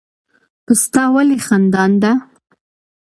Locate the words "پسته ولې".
0.65-1.37